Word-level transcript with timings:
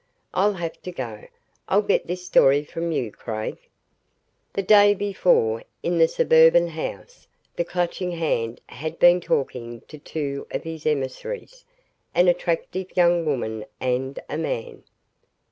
I'll 0.33 0.53
have 0.53 0.81
to 0.81 0.91
go. 0.91 1.27
I'll 1.69 1.83
get 1.83 2.07
this 2.07 2.25
story 2.25 2.63
from 2.63 2.91
you, 2.91 3.11
Craig."........ 3.11 3.59
The 4.53 4.63
day 4.63 4.95
before, 4.95 5.61
in 5.83 5.99
the 5.99 6.07
suburban 6.07 6.69
house, 6.69 7.27
the 7.55 7.63
Clutching 7.63 8.13
Hand 8.13 8.61
had 8.65 8.97
been 8.97 9.21
talking 9.21 9.81
to 9.81 9.99
two 9.99 10.47
of 10.49 10.63
his 10.63 10.87
emissaries, 10.87 11.65
an 12.15 12.27
attractive 12.27 12.97
young 12.97 13.27
woman 13.27 13.63
and 13.79 14.17
a 14.27 14.39
man. 14.39 14.81